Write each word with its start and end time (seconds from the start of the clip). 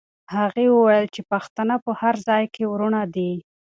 هغې 0.35 0.65
وویل 0.71 1.05
چې 1.15 1.21
پښتانه 1.31 1.75
په 1.85 1.91
هر 2.01 2.15
ځای 2.27 2.43
کې 2.53 2.63
وروڼه 2.67 3.01
دي. 3.15 3.31